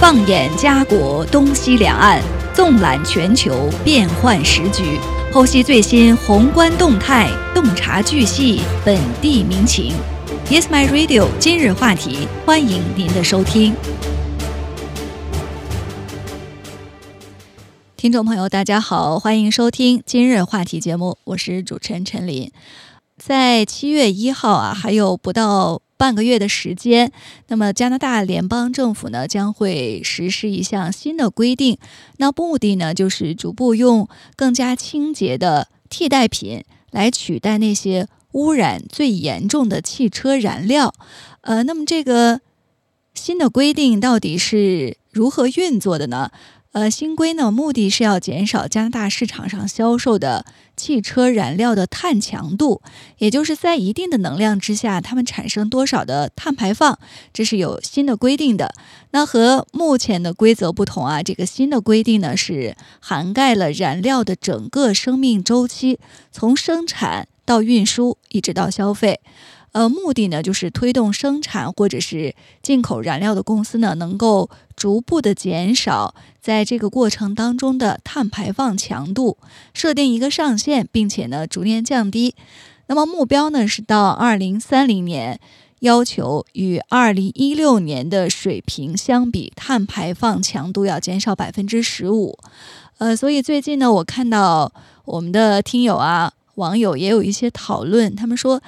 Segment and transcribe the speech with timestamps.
[0.00, 2.22] 放眼家国东西两岸，
[2.54, 4.98] 纵览全球变幻时局，
[5.30, 9.92] 剖析最新宏观动态，洞察巨细本地民情。
[10.48, 11.28] Yes, my radio。
[11.38, 13.74] 今日话题，欢迎您的收听。
[17.98, 22.50] 听众朋友，大家好，欢迎收听今日话题节目，我是主持人陈琳。
[23.18, 27.12] 在七月一号啊，还有不到半个月的时间，
[27.48, 31.76] 那么加拿大联邦政府呢将会实施一项新的规定，
[32.16, 40.94] 那目的呢就是逐步用更加清洁的替代品来取代那些污染最严重的汽车燃料。
[41.42, 42.40] 呃，那么这个
[43.12, 46.30] 新的规定到底是如何运作的呢？
[46.72, 52.80] 呃，新规呢，目的是要减少加拿大市场上销售的汽车燃料的碳强度，
[53.18, 56.96] 也就是在一定的能量之下，它们产生多少的碳排放，
[57.32, 58.72] 这是有新的规定的。
[59.10, 65.98] 那和目前的规则不同啊，这个新的规定呢是涵盖了燃料的整个生命周期，
[66.30, 69.18] 从生产到运输一直到消费。
[69.72, 79.36] 呃，目的呢，就是推动生产或者是进口燃料的公司呢，能够逐步的减少在这个过程当中的碳排放强度，
[79.72, 82.34] 设定一个上限，并且呢，逐年降低。
[82.88, 85.38] 那么目标呢，是到二零三零年，
[85.78, 92.36] 要求与二零一六年的水平相比，碳排放强度要减少百分之十五。
[92.98, 94.72] 呃，所以最近呢，我看到
[95.04, 98.60] 我们的听友啊、网友也有一些讨论，他们说。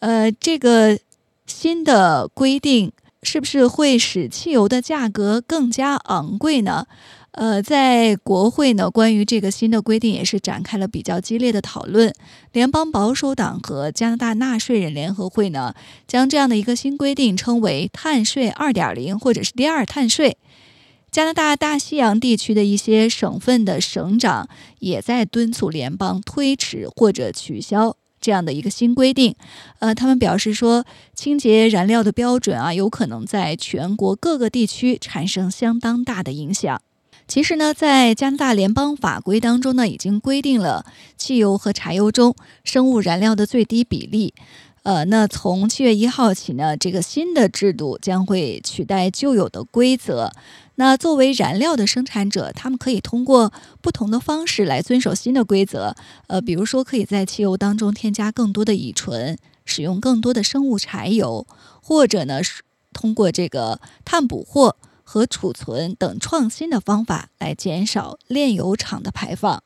[0.00, 0.98] 呃，这个
[1.46, 6.86] 新的规定是不是会使汽油的价格更加昂贵呢？
[7.32, 12.12] 呃，在国会呢，关于这个新的规定也是展开了比较激烈的讨论。
[12.52, 15.74] 联邦保守党和加拿大纳税人联合会呢，
[16.08, 20.36] 将这样的一个新规定称为“碳税二点零”或者是“第二碳税”。
[21.12, 24.48] 加拿大大西洋地区的一些省份的省长
[24.80, 27.96] 也在敦促联邦推迟或者取消。
[28.20, 29.34] 这样的一个新规定，
[29.78, 30.84] 呃，他们表示说，
[31.14, 36.80] 清洁燃料的标准啊，有可能在全国各个地区产生相当大的影响。
[37.26, 40.86] 其实呢，在加拿大联邦法规当中呢，已经规定了
[41.16, 42.34] 汽油和柴油中
[42.64, 44.32] 生物燃料的最低比例。
[44.88, 50.32] 呃，那从七月一号起呢，这个新的制度将会取代旧有的规则。
[50.76, 55.94] 那作为燃料的生产者，他们可以通过不同的方式来遵守新的规则。
[56.28, 61.46] 呃，比如说可以在汽油当中添加更多的乙醇，使用更多的生物柴油，
[61.82, 62.62] 或者呢是
[62.94, 69.62] 通过这个碳捕获和储存等创新的方法来减少炼油厂的排放。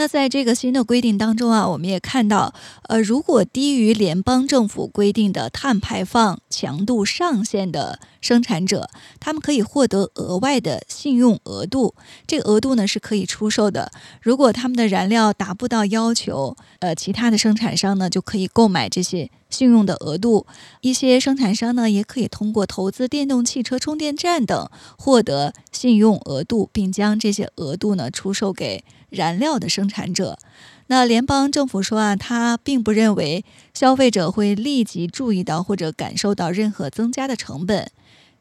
[0.00, 8.88] 那在这个新的规定当中啊，我们也看到，呃，如果低于联邦政府规定的碳排放强度上限的生产者，
[9.20, 11.94] 他们可以获得额外的信用额度。
[12.26, 13.92] 这个额度呢是可以出售的。
[14.22, 20.46] 如果他们的燃料达不到要求，呃，其他的生产商呢就可以购买这些信用的额度。
[20.80, 28.82] 一些生产商呢也可以通过投资电动汽车充电站等获得信用额度，并将这些额度呢出售给。
[29.10, 30.38] 燃料的生产者，
[30.86, 33.44] 那联邦政府说啊，他并不认为
[33.74, 37.90] 消费者会立即注意到或者感受到任何增加的成本。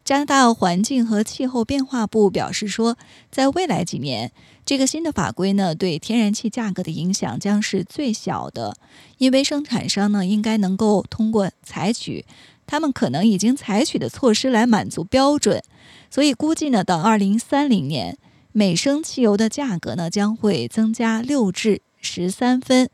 [0.05, 2.97] 加拿大环境和气候变化部表示说，
[3.29, 4.31] 在未来几年，
[4.65, 8.75] 这个新的法规呢，对天然气价格的影响将是最小的，
[9.19, 12.25] 因为生产商呢，应该能够通过采取
[12.65, 15.61] 他们可能已经采取的措施来满足标准，
[16.09, 18.17] 所以估计呢，到二零三零年。
[18.59, 22.89] 每升汽油的价格呢将会增加六至十三分，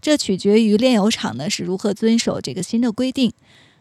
[0.00, 3.30] 这取决于炼油厂呢是如何遵守这个新的规定。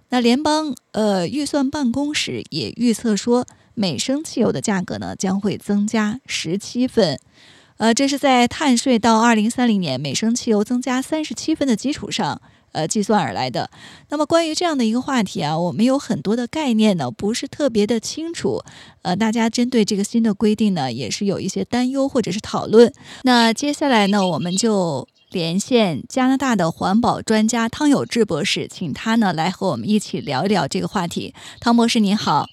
[0.10, 7.18] 那联邦呃预算办公室也预测说，每升汽油的价格呢将会增加十七分，
[7.78, 12.42] 呃，这是在碳税到二零三零年每升汽油增加三十七分的基础上。
[12.72, 13.70] 呃，计算而来的。
[14.10, 18.64] 那么，关于这样的一个话题啊，我们有很多的概念呢，不是特别的清楚。
[19.02, 22.94] 呃，大家针对这个新的规定呢，也是有一些担忧或者是讨论。
[23.24, 31.34] 那接下来呢，我们就连线加拿大的环保专家汤有志博士，请他呢来和我们一起聊一聊这个话题。
[31.60, 32.48] 汤博士您好，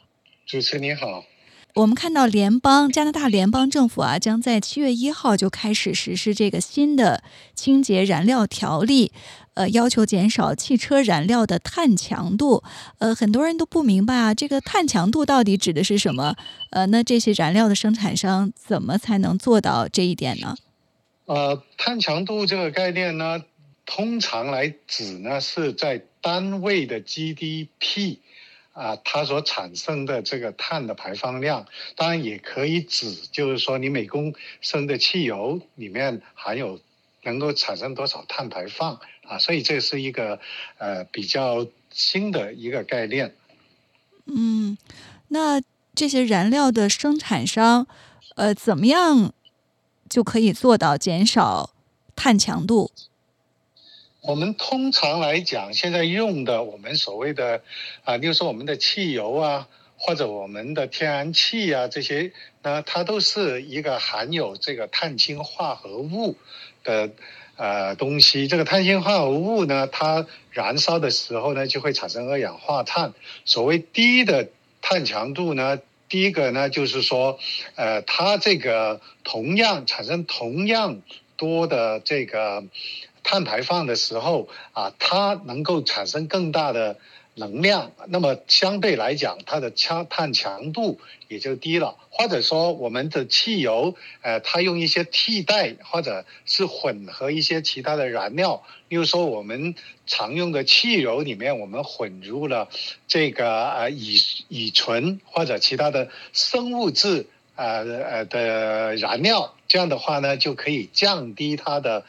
[0.46, 1.24] 主持人您好。
[1.74, 7.22] 我们看到联邦加拿大联邦政府啊，将在七月一号就开始实施这个新的
[7.54, 9.12] 清洁燃料条例。
[9.58, 12.62] 呃，要求减少汽车燃料的碳强度。
[12.98, 16.36] 呃，很多人都不明白啊，这个碳强度到底指的是什么？
[16.70, 20.54] 呃，那这些燃料的生产商怎么才能做到这一点呢？
[21.26, 23.42] 呃，碳强度这个概念呢，
[23.84, 28.18] 通常来指呢是在单位的 GDP
[28.74, 31.66] 啊，它所产生的这个碳的排放量，
[31.96, 36.78] 当然也可以指，就是说你每公升的汽油里面含有
[37.24, 40.40] 能够产生多少碳排放啊，所以这是一个
[40.78, 43.34] 呃比较新的一个概念。
[44.26, 44.76] 嗯，
[45.28, 45.60] 那
[45.94, 47.86] 这些燃料的生产商，
[48.36, 49.32] 呃，怎么样
[50.08, 51.70] 就可以做到减少
[52.16, 52.90] 碳强度？
[54.20, 57.62] 我们通常来讲，现在用的我们所谓的
[58.04, 62.32] 啊，比如说我们的汽油啊，或者我们的天然气啊这些，
[62.62, 66.36] 那它都是一个含有这个碳氢化合物
[66.84, 67.10] 的
[67.58, 68.48] 呃东西。
[68.48, 73.12] 这个碳氢化合物呢，它燃烧的时候呢，就会产生二氧化碳。
[73.44, 74.48] 所谓低的
[74.80, 75.78] 碳强度呢，
[76.08, 77.38] 第一个呢就是说，
[77.74, 81.02] 呃，它这个同样产生同样
[81.36, 82.64] 多的这个。
[83.24, 86.96] 碳排放的时候啊，它能够产生更大的
[87.38, 91.96] 能量，那么相对来讲，它的强碳强度也就低了。
[92.10, 99.74] 或者说，我们的汽油，呃，它用一些替代或者是混合一些其他的燃料，例如说我们
[100.06, 102.68] 常用的汽油里面，我们混入了
[103.06, 104.18] 这个呃乙
[104.48, 112.04] 乙醇或者其他的生物质呃呃的燃料，这样的话呢，就可以降低它的。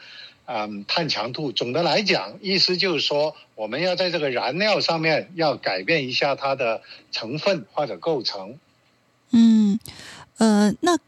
[0.52, 6.82] 嗯，碳强度总的来讲，意思就是说，我们要在这个燃料上面要改变一下它的
[7.12, 8.58] 成分或者构成。
[9.30, 9.78] 嗯，
[10.38, 10.98] 呃，那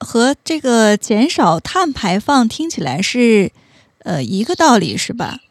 [0.00, 3.52] 和这个减少碳排放听起来是
[4.00, 5.42] 呃一个道理，是吧？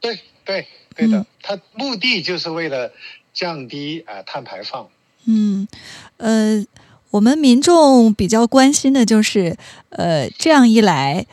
[0.00, 0.66] 对对
[0.96, 2.94] 对的，它目的就是为了
[3.34, 4.88] 降低啊碳排放。
[5.26, 5.68] 嗯，
[6.16, 6.64] 呃，
[7.10, 9.58] 我们民众比较关心的就是，
[9.90, 11.26] 呃，这样一来。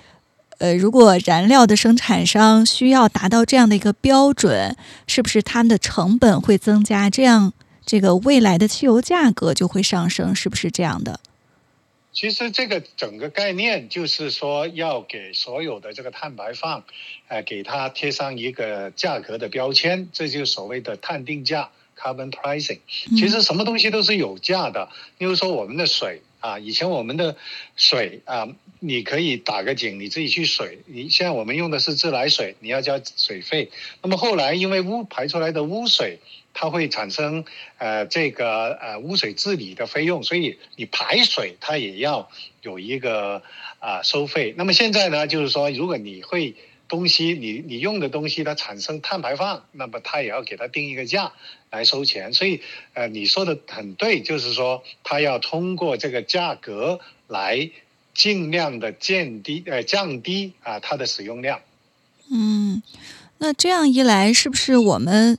[0.59, 4.75] 呃，如果燃料的生产商需要达到这样的一个标准，
[5.05, 7.11] 是不是它的成本会增加？
[7.11, 7.53] 这样，
[7.85, 11.19] 这个未来的汽油价格就会上升，是不是这样的？
[12.11, 16.83] 其实这个整个概念就是说，要给所有的这个碳排放，
[17.27, 22.79] 呃，给它贴上一个价格的标签，这就是所谓的碳定价 （carbon pricing）。
[23.15, 24.89] 其实什么东西都是有价的，
[25.19, 26.23] 比如说我们的水。
[26.39, 27.35] 啊，以前我们的
[27.75, 28.47] 水啊，
[28.79, 30.79] 你可以打个井，你自己去水。
[30.85, 33.71] 你现在我们用的是自来水，你要交水费。
[34.01, 36.19] 那么后来因为污排出来的污水，
[36.53, 37.43] 它会产生
[37.77, 42.29] 呃这个呃污水治理的费用，所以你排水它也要
[42.61, 43.41] 有一个
[43.79, 44.53] 啊收费。
[44.57, 46.55] 那么现在呢，就是说如果你会。
[46.87, 51.33] 东西你你用的东西它产生碳排放，那么它也要给它定一个价
[51.69, 52.33] 来收钱。
[52.33, 52.61] 所以
[52.93, 57.69] 呃你说的很对，就是说它要通过这个价格来
[58.13, 61.59] 尽量的降低呃降低啊它的使用量。
[62.31, 62.81] 嗯，
[63.37, 65.37] 那这样一来，是不是我们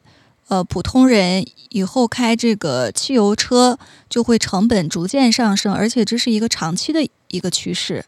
[0.49, 3.79] 呃普通人以后开这个汽油车
[4.09, 8.05] 就会成本逐渐上升，而且这是一个长期的一个趋势？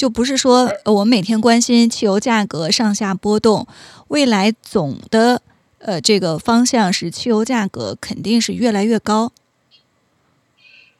[0.00, 3.66] 就不是说我们每天关心汽油价格上下波动，
[4.08, 5.42] 未来总的
[5.76, 9.30] 呃这个方向是汽油价格肯定是越来越高。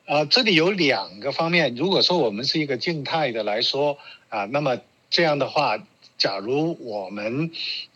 [0.05, 1.75] 啊，这里有两个方面。
[1.75, 3.97] 如果说我们是一个静态的来说
[4.29, 4.76] 啊，那么
[5.08, 5.79] 这样的话，
[6.19, 7.50] 假如我们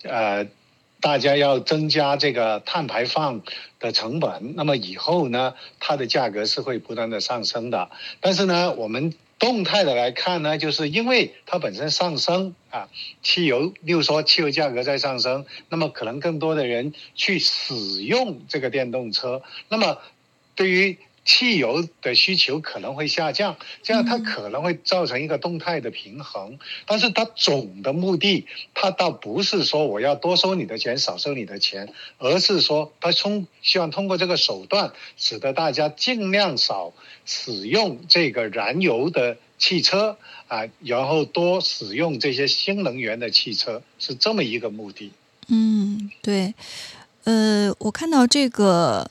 [0.04, 0.46] 呃
[1.02, 3.42] 大家要增加这个碳排放
[3.78, 7.90] 的成本，那么以后呢，它的价格是会不断的上升的。
[8.22, 12.88] 但是呢，我们动态的来看呢，就是因为它本身上升啊，
[13.22, 19.98] 汽油，例如说汽油价格在上升，那么可能更多的人去使用这个电动车，那么
[20.54, 20.98] 对于。
[21.24, 26.58] 汽油的需求可能会下降，这样它可能会造成一个动态的平衡。
[26.86, 36.92] 但是它总的目的，它倒不是说我要多收你的钱，少收你的钱，而是说它通希望通过这个手段，使得大家尽量少
[37.24, 45.10] 使用这个燃油的汽车啊，然后多使用这些新能源的汽车，是这么一个目的。
[45.48, 46.54] 嗯，对，
[47.24, 49.10] 呃，我看到这个。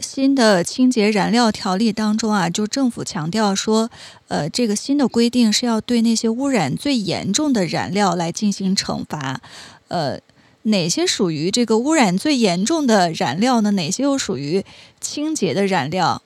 [0.00, 3.90] 新的清洁燃料条例当中啊，就政府强调说，
[4.28, 9.40] 呃，这个新的规定是要对那些污染最严重的燃料来进行惩罚。
[9.88, 10.20] 呃，
[10.62, 13.72] 哪些属于这个污染最严重的燃料呢？
[13.72, 14.64] 哪些又属于
[15.00, 16.22] 清洁的燃料？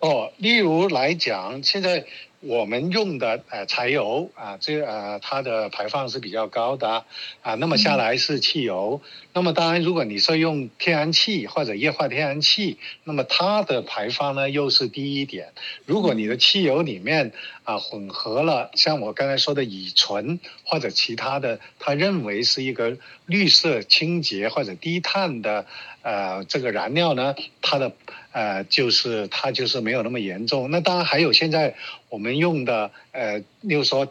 [0.00, 2.04] 哦，例如来讲，现在
[2.40, 7.04] 我们用的呃柴油啊，这呃它的排放是比较高的
[7.42, 7.54] 啊。
[7.54, 9.02] 那么下来是汽油。
[9.32, 15.52] 那么当然，如果你是用天然气或者液化天然气，那么它的排放呢又是低一点。
[15.84, 17.32] 如果你的汽油里面
[17.64, 25.66] 啊混合了像我刚才说的乙醇或者其他的，他认为是一个绿色、清洁或者低碳的
[26.08, 27.92] 呃这个燃料呢，它的
[28.32, 30.70] 呃就是它就是没有那么严重。
[30.70, 31.74] 那当然还有现在
[32.08, 34.10] 我们用的呃，例如说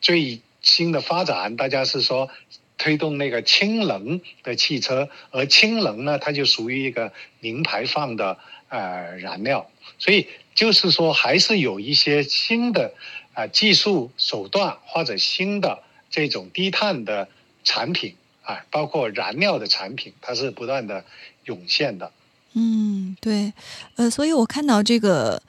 [0.00, 2.30] 最新的发展，大家是说。
[2.76, 8.36] 推动那个氢能的汽车，而氢能呢，它就属于一个零排放的
[8.68, 12.92] 呃燃料，所以就是说还是有一些新的
[13.32, 17.28] 啊技术手段或者新的这种低碳的
[17.62, 21.04] 产品啊，包括燃料的产品，它是不断的
[21.44, 22.10] 涌现的。
[22.54, 23.52] 嗯，对，
[23.96, 25.42] 呃，所以我看到这个。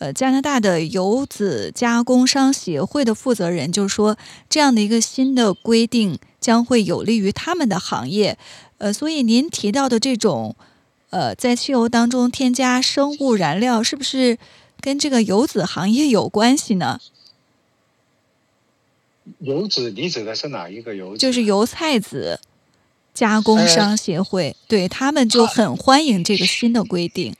[0.00, 4.16] 呃，加拿大的油脂加工商协会的负责人就说，
[4.48, 8.38] 这样的一个新的规定将会有利于他们的行业。
[8.76, 10.54] 呃，所以您提到的这种，
[11.10, 14.38] 呃，在汽油当中添加生物燃料，是不是
[14.80, 17.00] 跟这个油脂行业有关系呢？
[19.40, 21.18] 油脂，你指的是哪一个油脂？
[21.18, 22.38] 就是油菜籽
[23.18, 27.34] 加工商协会，对他们就很欢迎这个新的规定。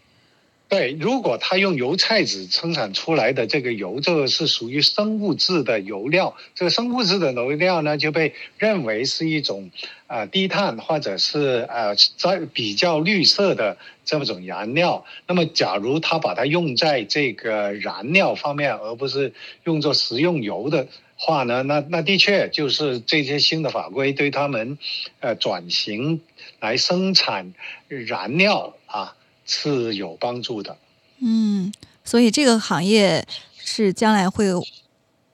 [0.68, 6.34] 对，如果他用油菜籽生产出来的这个油，这个是属于生物质的油料。
[6.56, 9.70] 这个生物质的油料呢，就被认为是一种
[10.08, 15.04] 啊低碳或者是呃在比较绿色的这么种燃料。
[15.28, 19.32] 那么，假如他把它用在这个燃料方面，而不是
[19.62, 24.78] 用作食用油的话呢，那那的确就是这些新的法规对他们
[25.20, 26.22] 呃转型
[26.60, 27.52] 来生产
[27.88, 29.14] 燃料啊。
[29.50, 30.76] 是有帮助的，
[31.22, 31.72] 嗯，
[32.04, 34.44] 所以这个行业是将来会，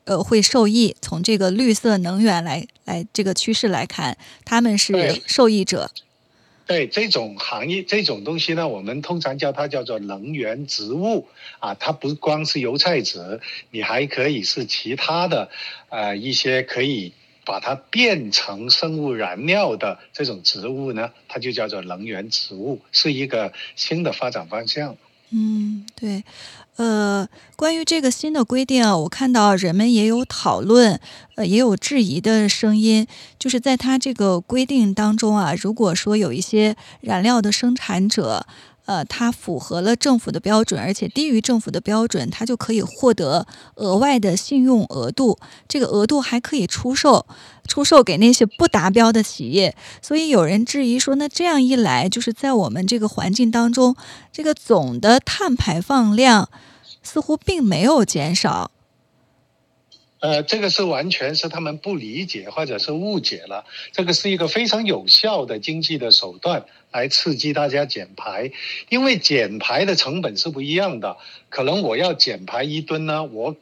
[0.05, 0.95] 呃，会受益。
[1.00, 5.91] 从这个绿色能源来来这个趋势来看，他们是受益者。
[6.66, 11.28] 对这种行业这种东西呢，我们通常叫它叫做能源植物
[11.59, 13.40] 啊，它不光是油菜籽，
[13.71, 15.50] 你还可以是其他的，
[15.88, 17.12] 呃，一些可以。
[17.47, 24.97] 把它变成生物燃料的这种植物呢，它就叫做能源植物，是一个新的发展方向。
[25.28, 26.25] 嗯，对，
[26.76, 31.00] 呃，关于这个新的规定啊，我看到人们也有讨论，
[31.37, 33.07] 呃，也有质疑的声音，
[33.38, 38.47] 就是在它这个规定当中啊，如果说有一些燃料的生产者。
[38.87, 45.38] 呃，它符合了政府的标准，而且低于政府的标准，它就可以获得额外的信用额度。
[45.67, 47.26] 这个额度还可以出售，
[47.67, 49.75] 出售给那些不达标的企业。
[50.03, 53.97] 所以有人质疑说，那这样一来，就是在我们这个环境当中，
[54.31, 56.50] 这个总的碳排放量
[57.03, 58.71] 似乎并没有减少。
[60.25, 63.66] 呃，这个是完全是他们不理解或者是误解了。
[63.93, 68.50] 这个是一个非常有效的经济的手段，来刺激大家减排。
[68.88, 71.19] 因为减排的成本是不一样的，
[71.50, 73.54] 可能我要减排一吨呢，我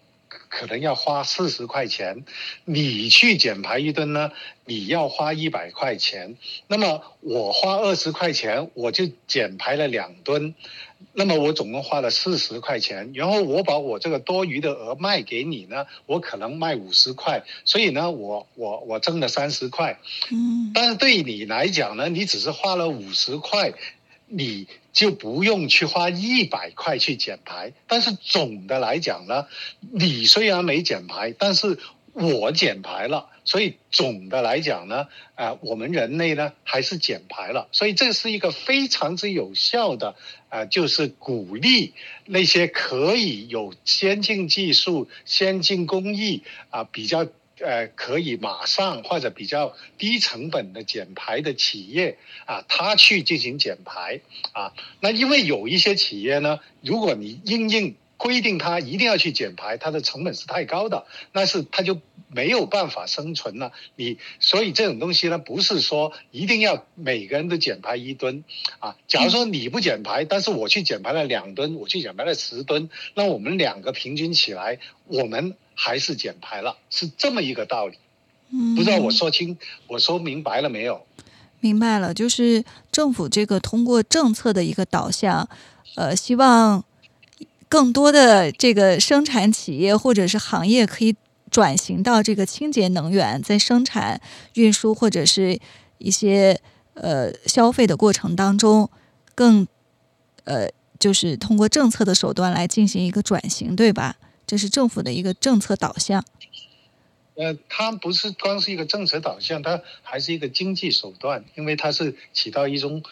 [0.49, 2.25] 可能要花四十块钱；
[2.65, 4.33] 你去减排一吨呢，
[4.65, 6.37] 你要花一百块钱。
[6.67, 10.55] 那么我花二十块钱，我就减排了两吨。
[11.15, 19.99] 那么我总共花了四十块钱，然后我把我这个多余的额卖给你呢，我可能卖五十块，所以呢，我我我挣了三十块。
[20.31, 23.75] 嗯，但是对你来讲呢，你只是花了五十块，
[24.33, 27.73] 你就不用去花一百块去减排。
[27.87, 29.47] 但是总的来讲呢，
[29.93, 31.79] 你虽然没减排，但是。
[32.15, 40.15] 我减排了，所以总的来讲呢，呃，我们人类呢还是减排了，所以这是一个非常之有效的，
[40.51, 41.95] 呃，就是鼓励
[42.27, 47.27] 那些可以有先进技术、先进工艺啊，比较
[47.63, 54.21] 呃可以马上或者比较低成本的减排的企业啊，他去进行减排
[54.53, 54.73] 啊。
[55.01, 57.97] 那因为有一些企业呢，如果你硬硬。
[58.19, 63.73] 规定它一定要去减排，它的成本是太高的，那是它就没有办法生存了。
[63.97, 68.45] 你所以这种东西呢，不是说一定要每个人都减排一吨
[68.79, 68.97] 啊。
[69.09, 74.79] 假如说你不减排，但是我去减排了两吨，我去减排了十吨，那我们两个平均起来，
[75.09, 77.99] 我们还是减排了，是这么一个道理。
[78.51, 79.57] 嗯，不知道我说清，
[79.89, 81.07] 我说明白了没有？
[81.61, 85.49] 明白了，就是政府这个通过政策的一个导向，
[85.97, 86.85] 呃，希望。
[87.69, 91.17] 更多的这个生产企业或者是行业可以
[91.51, 94.21] 转型到这个清洁能源，在生产、
[94.57, 95.59] 运输或者是
[95.97, 96.61] 一些
[96.93, 98.91] 呃消费的过程当中，
[99.35, 99.67] 更
[100.45, 104.17] 呃就是通过政策的手段来进行一个转型，对吧？
[104.53, 106.23] 这是政府的一个政策导向。
[107.37, 113.03] 呃，它不是光是一个政策导向，它还是一个经济手段，因为它是起到一种。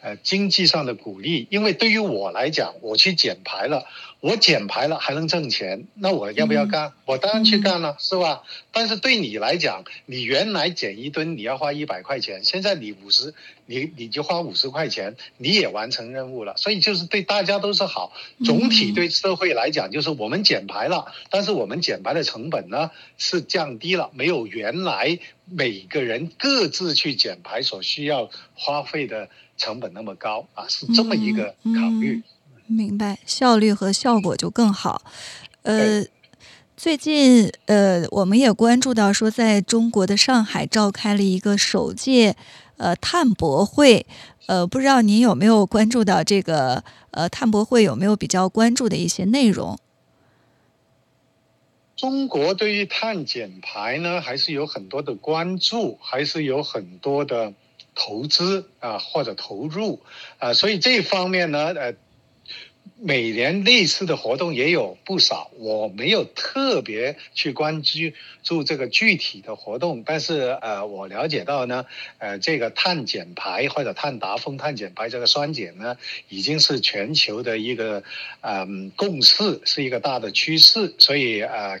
[0.00, 3.84] 呃，经济上的鼓励，因为对于我来讲，我去减排了，
[4.20, 6.92] 我减排了还能挣钱，那我要不要干？
[7.04, 8.44] 我当然去干了，是吧？
[8.70, 13.34] 但是对你来讲，你原来减一吨你要花一百块钱，现在你五十，
[13.66, 18.12] 你你就花五十块钱，你也完成任务了，所以就是对大家都是好。
[18.44, 29.28] 总体对社会来讲，就是我们减排了，但是我们减排的成本呢是降低了，没有原来每个人各自去减排所需要花费的。
[29.58, 32.22] 成本那么高啊，是这么一个考虑。
[32.66, 35.02] 明白，效率和效果就更好。
[35.62, 36.04] 呃，
[36.76, 42.36] 最近呃，我们也关注到说，在中国的上海召开了一个首届
[42.76, 44.06] 呃碳博会。
[44.46, 49.78] 呃，不知道您有没有关注到这个呃碳博会有没有比较关注的一些内容？
[51.96, 57.54] 中国对于碳减排呢，还是有很多的关注，还是有很多的。
[57.98, 60.00] 投资啊，或者投入
[60.38, 61.94] 啊，所以这方面呢，呃。
[63.00, 67.98] 每年类似的活动也有不少，我没有特别去关注
[68.42, 71.86] 注这个具体的活动，但是呃，我了解到呢，
[72.18, 75.96] 呃，这个碳减排或者碳达峰、碳减排这个双减呢，
[76.28, 78.02] 已经是全球的一个
[78.40, 81.80] 嗯共识，是一个大的趋势，所以呃，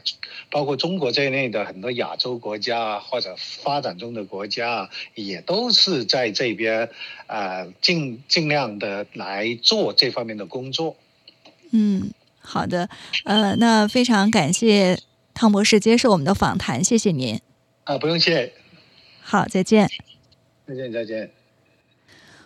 [0.50, 6.88] 包括中国在内的很多亚洲国家或者发展中的国家，也都是在这边
[7.26, 10.96] 呃尽尽量的来做这方面的工作。
[11.70, 12.10] 嗯，
[12.40, 12.88] 好的，
[13.24, 14.98] 呃，那非常感谢
[15.34, 17.40] 汤博士接受我们的访谈，谢谢您。
[17.84, 18.52] 啊，不用谢。
[19.20, 19.88] 好，再见。
[20.66, 21.30] 再见，再见。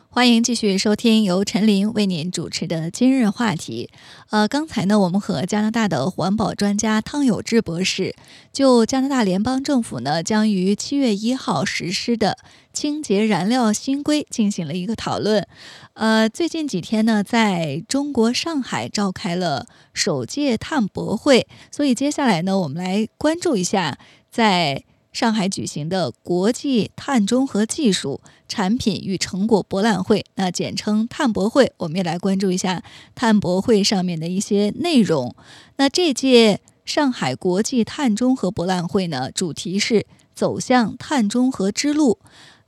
[0.08, 3.88] 欢迎继续收听由陈琳为您主持的今日话题。
[4.28, 8.14] 呃，刚才呢，我们和加拿大的环保专家汤有志博士
[8.52, 12.36] 就加拿大联邦政府呢将于七月一号实施的
[12.72, 15.46] 清洁燃料新规进行了一个讨论。
[15.94, 23.98] 呃，最近几天呢，在中国上海召开了首届碳博会，所以接下来呢，我们来关注一下
[24.30, 24.84] 在。
[25.12, 32.82] 上海举行的国际碳中和技术产品与成果博览会，那简称碳博会，我们也来关注一下
[33.14, 35.36] 碳博会上面的一些内容。
[35.76, 42.18] 那这届上海国际碳中和博览会呢，主题是走向碳中和之路。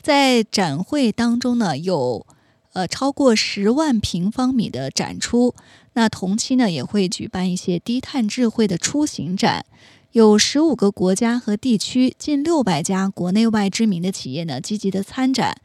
[0.04, 2.26] 在展会当中呢，有
[2.74, 5.54] 呃超过十万平方米的展出。
[5.94, 9.64] 那同期呢，也会举办一些低碳智慧的出行展。
[10.12, 15.56] 有十五个国家和地区，近六百家国内外知名的企业呢，积极的参展。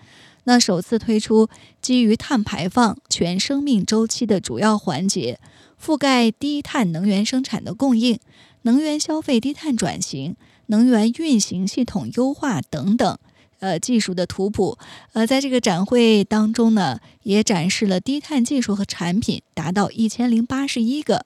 [0.45, 1.49] 那首次推出
[1.81, 5.37] 基于碳排放全生命周期的主要环节，
[5.83, 8.17] 覆盖低碳能源生产的供应、
[8.61, 13.17] 能源消费低碳转型、能源运行系统优化等等，
[13.59, 14.77] 呃，技术的图谱。
[15.13, 21.25] 呃，在这个展会当中呢，也展示了低碳技术和产品，达到一千零八十一个。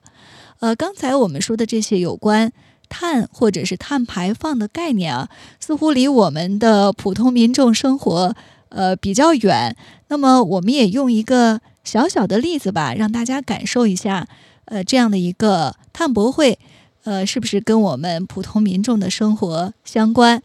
[0.60, 2.52] 呃，刚才我们说的这些有关。
[2.86, 8.36] 碳或者是碳排放的概念啊，似乎离我们的普通民众生活
[8.68, 9.74] 呃比较远。
[10.08, 14.28] 那么我们也用一个小小的例子吧，让大家感受一下，
[14.66, 16.58] 呃，这样的一个碳博会，
[17.04, 20.42] 呃，是不是跟我们普通民众的生活相关？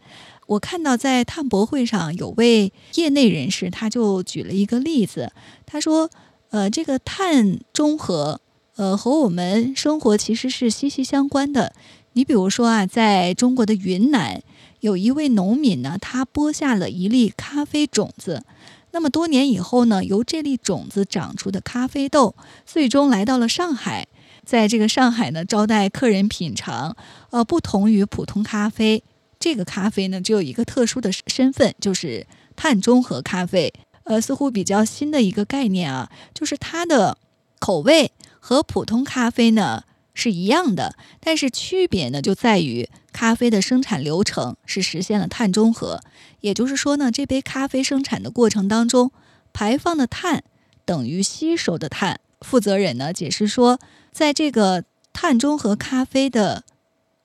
[0.50, 5.30] 我看到在碳博会上有位业内人士，他就举了一个例子，
[5.64, 6.10] 他说，
[6.50, 8.40] 呃，这个碳中和，
[8.74, 11.72] 呃，和我们生活其实是息息相关的。
[12.14, 14.42] 你比如说啊，在中国的云南，
[14.80, 18.42] 有一位农民呢，他播下了一粒咖啡种子。
[18.90, 22.34] 那么多年以后呢，由这粒种子长出的咖啡豆，
[22.66, 24.08] 最终来到了上海，
[24.44, 26.96] 在这个上海呢，招待客人品尝。
[27.30, 29.04] 呃，不同于普通咖啡，
[29.40, 33.72] 这个咖啡呢，只有一个特殊的身份，就是碳中和咖啡。
[34.04, 37.18] 呃，似乎比较新的一个概念啊，就是它的
[37.58, 39.84] 口味和普通咖啡呢。
[40.12, 46.00] 是一样的，但是区别呢就在于咖啡的生产流程是实现了碳中和，
[46.40, 49.12] 也就是说呢，这杯咖啡生产的过程当中
[49.52, 50.42] 排放的碳
[50.84, 52.20] 等于吸收的碳。
[52.40, 53.78] 负责人呢解释说，
[54.12, 56.64] 在这个碳中和咖啡的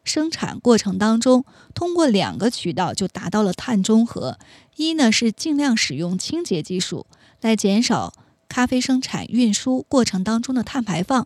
[0.06, 4.40] 生产过程当中，通过两个渠道就达到了碳中和：
[4.78, 7.06] 一呢是尽量使用清洁技术
[7.42, 8.14] 来减少
[8.48, 11.26] 咖啡生产运输过程当中的碳排放；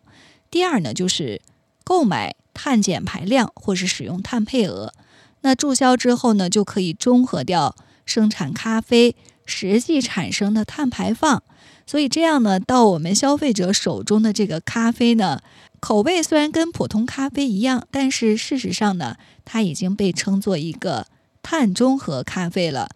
[0.49, 1.41] 第二呢就是。
[1.85, 4.93] 购买碳减排量或是使用碳配额，
[5.41, 9.15] 那注销之后呢，就可以中和掉生产咖啡
[9.49, 11.43] 实际产生的碳排放。
[11.85, 15.41] 所以这样呢，到我们消费者手中的这个咖啡呢，
[15.79, 21.07] 口味虽然跟普通咖啡一样，但是事实上呢，它已经被称作一个
[21.41, 22.87] 碳中和咖啡了。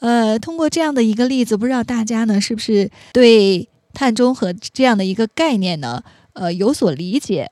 [0.00, 7.48] 呃，通过这样的一个例子，不知道大家呢是不是对碳中和这样的一个概念呢，呃，有所理解？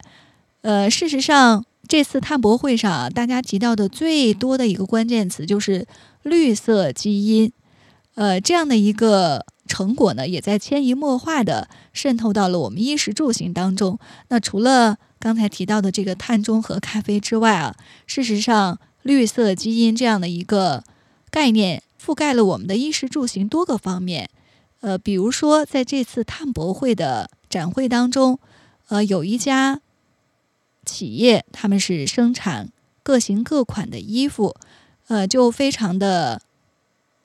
[0.63, 5.87] 呃，事实上，这次碳博会上啊，大家提到的最多的一个关键词就是
[6.25, 7.53] 绿色基因。
[8.21, 13.99] 呃，这样的一个成果呢，也在潜移默化的渗透到了我们衣食住行当中。
[14.29, 17.75] 那除了刚才提到的这个碳中和咖啡之外啊，
[18.07, 20.85] 事实上，绿色基因这样的一个
[21.31, 21.83] 概念。
[21.99, 24.29] 覆盖了我们的衣食住行多个方面，
[24.81, 28.39] 呃，比如说在这次碳博会的展会当中，
[28.89, 29.81] 呃，有一家
[30.85, 32.71] 企业，他们是生产
[33.03, 34.57] 各型各款的衣服，
[35.09, 36.41] 呃，就非常的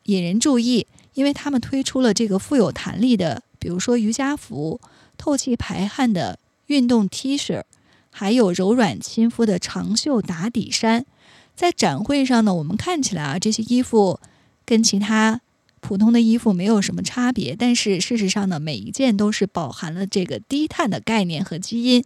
[0.06, 4.80] 引人注意，因为他们推出了这个富有弹力的，比如说瑜伽服、
[5.18, 7.64] 透气排汗的运动 T 恤，
[8.10, 11.06] 还有柔软亲肤的长袖打底衫。
[11.56, 14.20] 在展会上呢，我们看起来啊，这些衣服。
[14.68, 15.42] 跟其他
[15.80, 22.04] 普通的衣服没有什么差别，但是事实上呢，每一件都是饱含了这个低碳的概念和基因。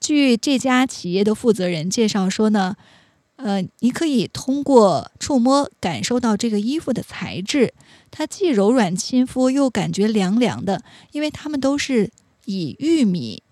[0.00, 2.76] 据这家企业的负责人介绍说呢，
[3.42, 7.72] 呃，你可以通过触摸感受到这个衣服的材质，
[8.10, 12.10] 它既柔软亲肤又感觉凉凉的，因为它们都是
[12.44, 13.42] 以玉米、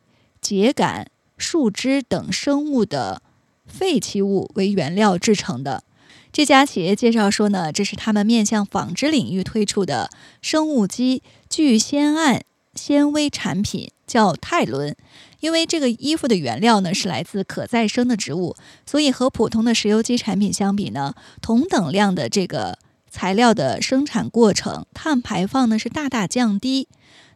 [0.42, 1.06] 秸秆、
[1.38, 3.22] 树枝等生物的
[3.66, 5.84] 废弃物为原料制成的。
[6.30, 10.10] 这家企业介绍说呢，这是他们面向纺织领域推出的
[10.42, 12.42] 生物基聚酰胺
[12.74, 14.94] 纤维产品，叫泰伦。
[15.40, 22.78] 因为这个衣服的原料呢是来自可再生的植物，所以和普通的石油基产品相比呢，同等量的这个
[23.10, 26.88] 材料的生产过程，碳排放呢是大大降低。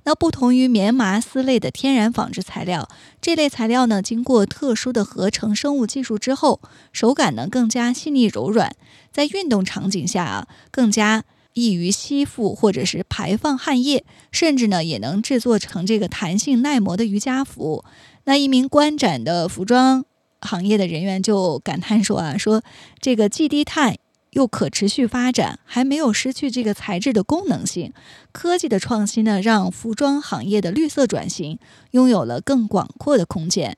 [0.05, 2.89] 那不同于棉麻丝类的天然纺织材料，
[3.21, 6.61] 这类材料呢，经过特殊的合成生物技术之后，
[6.93, 8.75] 手感呢更加细腻柔软，
[9.13, 11.23] 在运动场景下啊，更加
[11.55, 17.85] 易于吸附或者是排放汗液，甚至呢也能制作成这个弹性耐磨的瑜伽服。
[18.25, 20.05] 那一名观展的服装
[20.41, 22.63] 行业的人员就感叹说啊，说
[23.01, 23.97] 这个既低碳。
[24.33, 27.93] 又可持续发展，还没有失去这个材质的功能性。
[28.33, 31.59] 科技的创新呢，让服装行业的绿色转型
[31.91, 33.77] 拥有了更广阔的空间。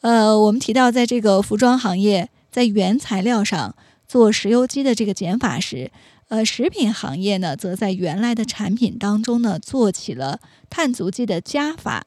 [0.00, 3.76] 呃，我们提到，在这个服装行业，在原材料上
[4.08, 5.92] 做石油基的这个减法时，
[6.28, 12.06] 呃，食品行业呢，则在原来的产品当中呢，做起了碳足迹的加法。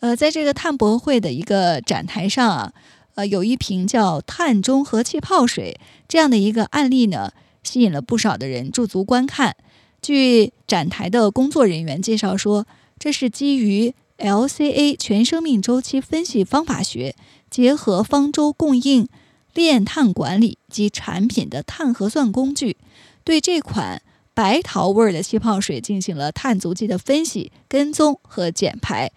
[0.00, 2.72] 呃，在这个碳博会的一个展台上啊。
[3.16, 5.78] 呃，有一瓶叫碳中和气泡水
[6.08, 7.32] 这样的一个案例呢，
[7.64, 9.56] 吸引了不少的人驻足观看。
[10.00, 12.66] 据展台的工作人员介绍说，
[12.98, 17.16] 这是基于 LCA 全生命周期分析方法学，
[17.50, 19.08] 结合方舟供应
[19.52, 22.76] 链碳管理及产品的碳核算工具，
[23.24, 24.02] 对这款
[24.34, 29.10] 白桃味儿的气泡水进行了碳足迹的分析、跟踪和减排。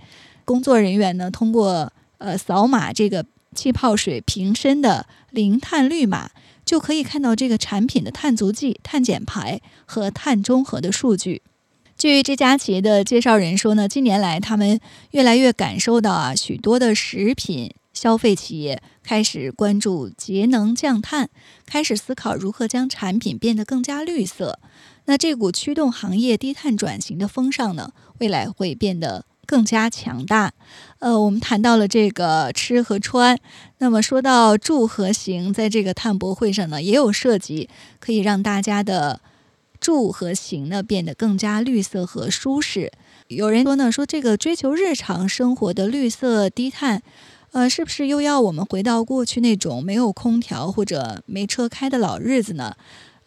[0.46, 3.26] 工作人员呢，通过呃扫码这个。
[3.56, 6.32] 气泡水瓶身的零碳绿码，
[6.66, 11.44] 就可以看到这个产品的碳足迹、碳减排和碳中和的数据。
[11.96, 14.80] 据这家企业的介绍人说呢，近年来他们
[15.12, 21.30] 越来越感受到啊，许多的食品消费企业开始关注节能降碳，
[21.66, 24.60] 开始思考如何将产品变得更加绿色。
[25.06, 29.26] 那这股驱动行业低碳转型的风尚呢，未来会变得。
[29.46, 30.54] 更加强大。
[31.00, 33.38] 呃，我们谈到了这个吃和穿，
[33.80, 39.20] 那么说到住和行，在这个碳博会上呢，也有涉及可以让大家的
[39.82, 42.94] 住和行呢变得更加绿色和舒适。
[43.28, 47.04] 有人说呢，说这个追求日常生活的绿色低碳，
[47.54, 52.76] 呃，是不是又要我们回到过去那种没有空调或者没车开的老日子呢？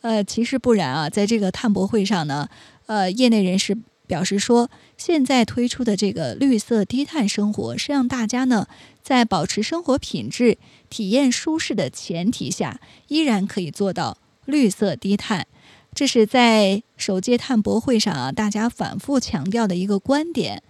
[0.02, 2.48] 呃，其实不然啊，在这个碳博会上呢，
[2.86, 3.78] 呃，业内人士。
[4.08, 8.68] 表示说，现在推出的这个绿色低碳生活是让大家呢，
[9.02, 10.58] 在保持生活品质、
[10.88, 15.48] 体验舒适的前提下，依然可以做到绿色低碳。
[15.92, 20.62] 这是在首届碳博会上啊，大家反复强调的一个观点。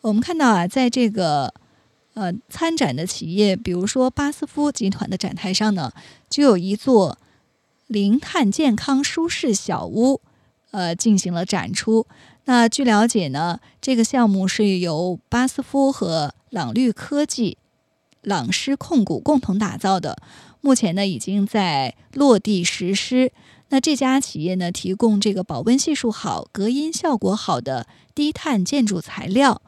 [0.00, 1.54] 我们看到啊，在这个
[2.20, 5.90] 呃参展的企业，比如说巴斯夫集团的展台上呢，
[6.28, 7.16] 就有一座
[7.86, 10.20] 零碳健康舒适小屋，
[10.70, 12.06] 呃，进行了展出。
[12.44, 17.56] 那据了解呢，这个项目是由巴斯夫和朗绿科技、
[18.20, 20.18] 朗诗控股共同打造的。
[20.60, 23.32] 目前呢，已经在落地实施。
[23.70, 29.62] 那这家企业呢，提供这个保温系数好、隔音效果好的低碳建筑材料，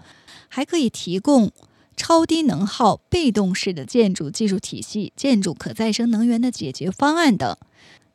[0.48, 1.50] 还可以提供
[1.96, 7.56] 超低能耗被动式的建筑技术体系、建筑可再生能源的解决方案等。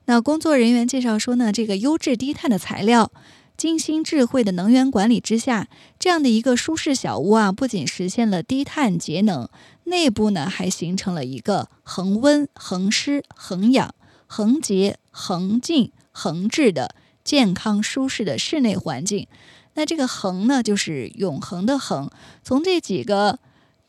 [0.05, 3.11] 那工作人员介绍说呢，这个优质低碳的材料。
[3.57, 9.49] 精心智慧的能源管理之下，这样的一个舒适小屋啊，不仅实现了低碳节能，
[9.85, 13.95] 内部呢还形成了一个恒温、恒湿、恒氧、
[14.27, 19.27] 恒洁、恒静、恒质的健康舒适的室内环境。
[19.73, 22.11] 那这个“恒”呢，就是永恒的“恒”。
[22.45, 23.39] 从这几个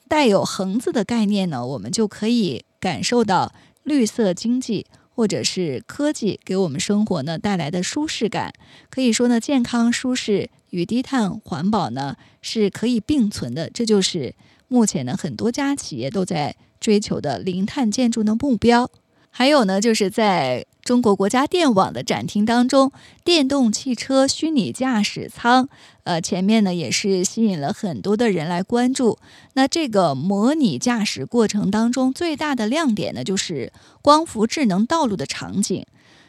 [0.08, 3.52] 带有“恒”字的概念呢，我们就可以感受到
[3.84, 4.86] 绿色经济。
[5.18, 8.52] 或者是科技给我们生活呢带来的舒适感，
[8.88, 13.68] 可以说呢，健康舒适与低碳环保呢是可以并存的。
[13.68, 14.32] 这就是
[14.68, 18.88] 目前呢很多家企业都在追求的零碳建筑的目标。
[19.28, 20.64] 还有呢，就是在。
[20.88, 25.68] 中国国家电网的展厅当中，电动汽车虚拟驾驶舱，
[26.04, 29.18] 呃，前面呢也是吸引了很多的人来关注。
[29.52, 33.70] 那这个模拟驾驶过程当中最大的亮点呢，就是
[34.00, 35.84] 光伏智能道路的场景。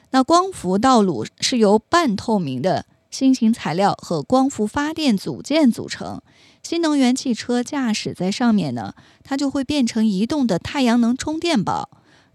[0.10, 6.22] 那光伏道路是由半透明的新型材料和光伏发电组件组成，
[6.62, 8.94] 新能源汽车驾驶在上面呢，
[9.24, 11.90] 它就会变成移动的太阳能充电宝。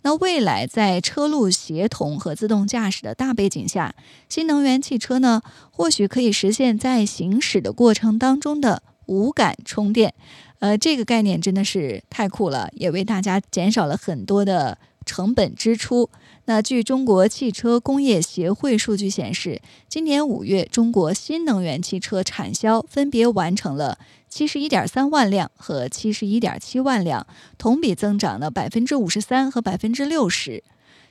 [0.04, 3.94] 那未来在车路协同和自动驾驶的大背景下，
[4.28, 10.14] 新能源汽车呢，或许可以实现在行驶的过程当中的无感充电。
[10.60, 14.78] 呃，这个概念真的是太酷了，也为大家减少了很多的。
[15.06, 16.08] 成本支出。
[16.46, 27.26] 那据中国汽车工业协会数据显示，今年五月，中国新能源汽车产销分别完成了七十一点三万辆和七十一点七万辆，
[27.56, 30.62] 同比增长了百分之五十三和百分之六十。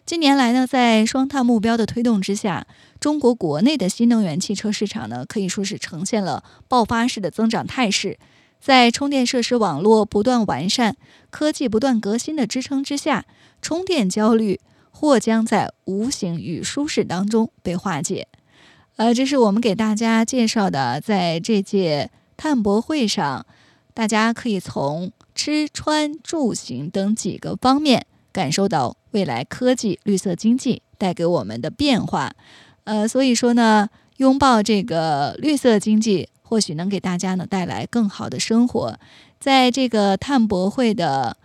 [0.06, 2.68] 近年来呢，在双碳目标的推动之下，
[3.00, 8.20] 中国国内的新能源汽车市场呢，可以说是呈现了爆发式的增长态势。
[8.60, 10.96] 在充电设施网络不断完善、
[11.32, 13.26] 科技不断革新的支撑之下，
[13.62, 14.60] 充电焦虑
[15.04, 18.30] 或将在无形与舒适当中被化解。
[18.96, 23.46] 呃，这是我们给大家介绍的，在这届碳博会上，
[23.94, 32.32] 大家可以从吃穿住行等几个方面感受到未来科技、绿色经济带给我们的变化。
[32.86, 36.30] 呃，所以说呢，拥抱这个绿色经济。
[36.46, 39.00] 或许能给大家呢带来更好的生活。
[39.40, 41.36] 在这个碳博会的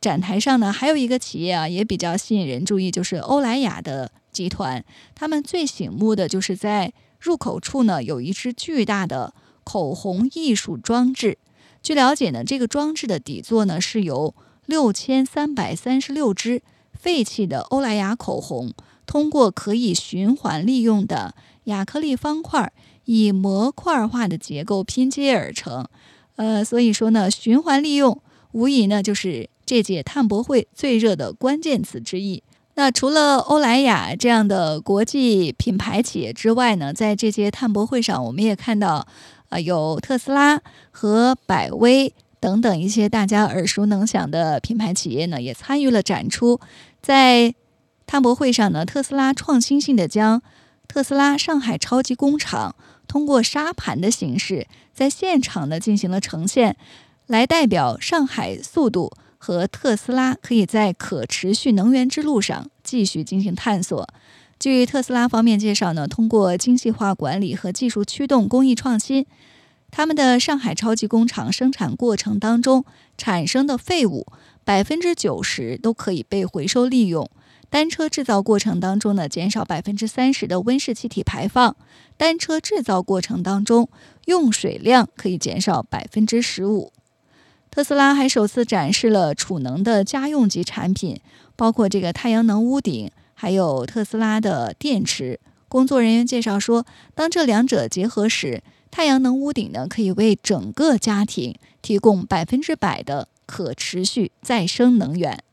[0.00, 4.84] 展台上呢，还有一个企业啊也比较吸引人注意，就是欧莱雅的集团。
[5.14, 11.36] 他们最醒目的就是在入口处呢有一只巨大的口红艺术装置。
[11.82, 14.34] 据了解呢，这个装置的底座呢是由
[14.66, 18.72] 六千三百三十六支废弃的欧莱雅口红，
[19.06, 21.34] 通过可以循环利用的
[21.64, 22.72] 亚克力方块。
[23.06, 25.84] 以模块化的结构拼接而成，
[26.36, 32.42] 呃，所以说呢，循环利用无疑呢就是这届碳博会最热的关键词之一。
[32.74, 39.06] 那除了欧莱雅这样的国际品牌企业之外呢，在这届碳博会上，我们也看到，
[39.48, 46.58] 啊，有特斯拉和百威等等一些大家耳熟能详的品牌企业呢，也参与了展出。
[47.00, 47.54] 在
[48.08, 50.42] 碳博会上呢，特斯拉创新性的将
[50.88, 52.74] 特斯拉上海超级工厂。
[53.06, 56.76] 通过沙盘的形式，在现场呢进行了呈现，
[57.28, 64.06] 来代表上海速度和特斯拉可以在可持续能源之路上继续进行探索。
[64.58, 69.24] 据特斯拉方面介绍呢，通过精细化管理和技术驱动工艺创新，
[69.90, 72.84] 他们的上海超级工厂生产过程当中
[73.16, 74.26] 产生的废物
[74.62, 77.30] 百分之九十都可以被回收利用。
[77.70, 81.74] 单车制造过程当中呢，减少百分之三十的温室气体排放。
[82.18, 83.88] 单车制造过程当中
[84.26, 86.92] 用水量可以减少百分之十五。
[87.70, 91.20] 特斯拉还首次展示了储能的家用级产品，
[91.54, 95.38] 包括这个太阳能屋顶，还有特斯拉的电池。
[95.68, 105.44] 工作人员介绍说，当这两者结合时，太阳能屋顶呢可以为整个家庭提供百分之百的可持续再生能源。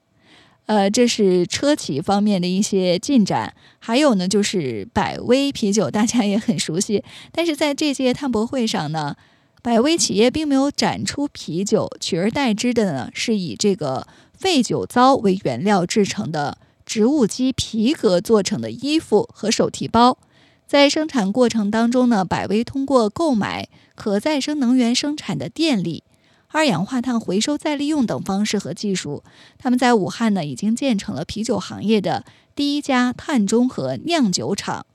[0.65, 7.03] 呃，这是车企方面的一些进展，还有呢，就是百威啤酒，大家也很熟悉。
[7.32, 9.15] 但是在这届碳博会上呢，
[9.62, 20.17] 百威企业并没有展出啤酒，取而代之的呢，是以这个废酒糟为原料制成的植物基皮革做成的衣服和手提包。
[20.65, 26.04] 在生产过程当中呢，百威通过购买可再生能源生产的电力。
[26.50, 29.24] 二氧化碳回收再利用等方式和技术，
[29.58, 32.24] 他们在武汉呢已经建成了啤酒行业的
[32.56, 34.86] 第一家碳中和酿酒厂。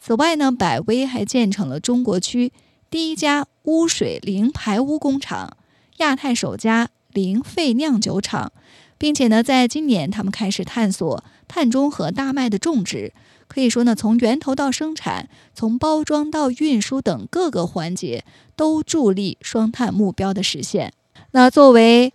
[0.00, 2.52] 此外呢，百威还建成了中国区
[2.92, 5.56] 第一家污水零排污工厂，
[5.96, 8.52] 亚太首家零废酿酒厂，
[8.98, 13.14] 并且呢，在今年他们开始探索碳中和大麦的种植。
[13.48, 18.26] 可以说呢，从源头到生产，从包装到运输等各个环节，
[18.56, 20.92] 都助力双碳目标的实现。
[21.30, 22.12] 那作为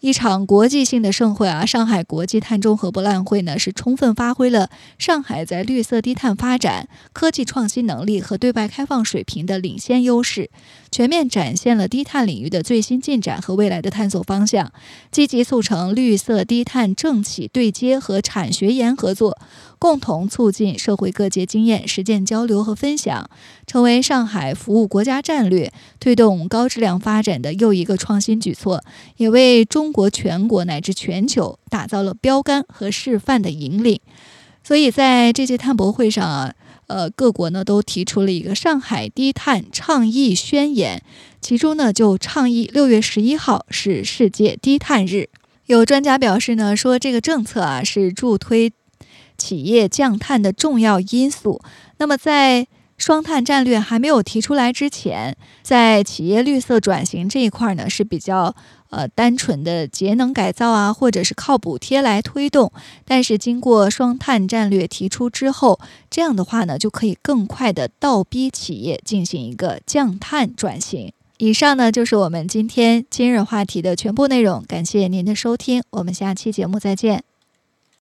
[0.00, 10.50] 一场国际性的盛会啊，上海国际碳中和博览会呢，是充分发挥了上海在绿色低碳发展、科技创新能力和对外开放水平的领先优势，
[10.92, 14.72] 全面展现了低碳领域的最新进展和未来的探索方向，
[15.10, 19.36] 积极促成绿色低碳政企对接和产学研合作。
[19.78, 23.30] 共同促进社会各界经验实践交流和分享，
[23.66, 28.82] 成为上海服务国家战略、推动高质量发展的又一个创新举措，
[29.18, 34.00] 也为中国全国乃至全球打造了标杆和示范的引领。
[34.64, 36.52] 所以，在这届碳博会上啊，
[36.88, 41.02] 呃，各国呢都提出了一个上海低碳倡议宣言，
[41.40, 45.28] 其中呢就倡议六月十一号是世界低碳日。
[45.66, 48.72] 有专家表示呢，说这个政策啊是助推。
[49.38, 51.62] 企业降碳的重要因素。
[51.96, 52.66] 那么，在
[52.98, 58.52] 双碳战略还没有提出来之前，在企业绿色转型这一块呢，是比较
[58.90, 62.72] 呃单纯的节能改造啊，或者是靠补贴来推动。
[63.04, 65.78] 但是，经过双碳战略提出之后，
[66.10, 71.12] 这样的话呢，就可以更快的倒逼企业进行一个降碳转型。
[71.36, 74.64] 以上呢，就是我们今天今日话题的全部内容。
[74.66, 77.27] 感谢您的收听，我们下期节目再见。